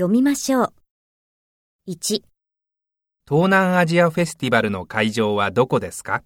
[0.00, 0.72] 読みましょう。
[1.86, 2.22] 1、東
[3.28, 6.22] 南アジアフェスティバルの会場はどこですか？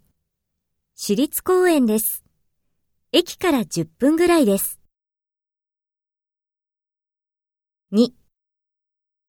[0.95, 2.23] 市立公園です。
[3.11, 4.79] 駅から10分ぐらいです。
[7.91, 8.11] 2、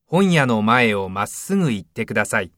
[0.05, 2.53] 本屋の前をまっすぐ行ってください。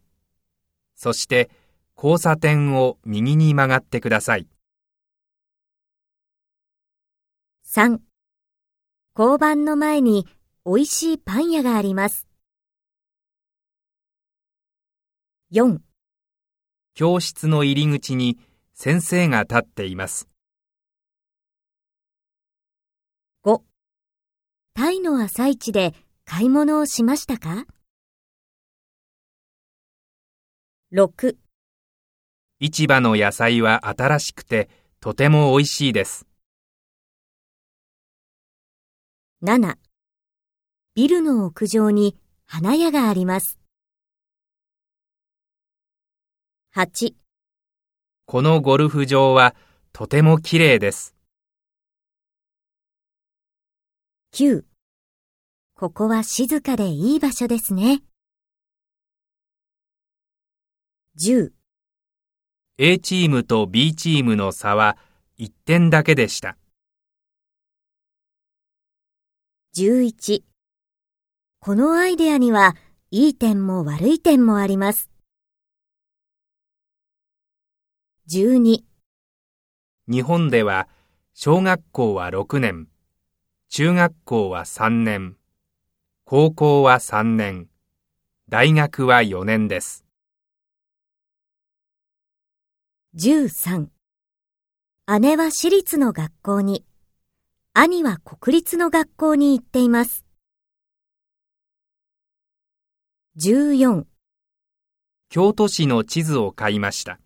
[0.95, 1.49] そして、
[1.97, 4.47] 交差点を右に曲がってください。
[7.65, 7.99] 3、
[9.17, 10.29] 交番の前に
[10.71, 12.29] 美味しいパン屋があります。
[15.51, 15.79] 4、
[16.93, 18.39] 教室の入り口に
[18.75, 20.29] 先生が立っています。
[23.47, 23.63] 5
[24.75, 25.95] タイの朝市で
[26.27, 27.65] 買い物をしましたか
[30.93, 31.37] ?6
[32.61, 34.69] 市場の野菜は新しくて
[35.01, 36.27] とても美味しいです。
[39.43, 39.88] 7
[40.99, 43.61] ビルの屋上に花屋があります。
[46.75, 47.15] 8
[48.27, 49.55] このゴルフ場は
[49.93, 51.15] とても綺麗です。
[54.35, 54.65] 9
[55.77, 58.03] ここは静かでいい場所ですね。
[61.17, 61.53] 10
[62.79, 64.99] A チームと B チームの差は
[65.39, 66.57] 1点だけでした。
[69.77, 70.43] 11
[71.61, 72.77] このアイデアには
[73.11, 75.11] いい点も悪い点もあります。
[78.31, 78.85] 12
[80.07, 80.89] 日本では
[81.35, 82.87] 小学校は6年、
[83.71, 85.37] 中学校は3年、
[86.25, 87.69] 高校は3年、
[88.49, 90.05] 大学は4年です。
[93.17, 93.89] 13
[95.21, 96.85] 姉は私立の学校に、
[97.75, 100.28] 兄は国立の学校に行っています。
[103.41, 104.03] 14
[105.29, 107.21] 京都市の地図を買いました。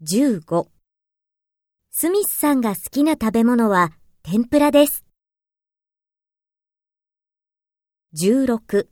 [0.00, 0.68] 15
[1.90, 3.92] スミスさんが好きな食べ物は
[4.22, 5.04] 天ぷらです。
[8.16, 8.86] 16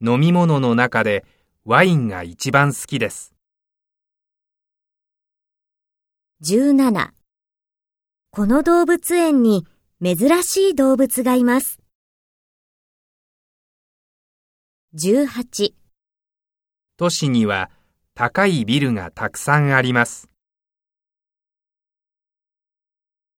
[0.00, 1.24] 飲み物の中で
[1.64, 3.34] ワインが一番好きです。
[6.44, 7.10] 17
[8.30, 9.66] この動物園に
[10.00, 11.83] 珍しい動物がいます。
[14.96, 15.72] 18
[16.96, 17.68] 都市には
[18.14, 20.28] 高いビルがたくさんあります。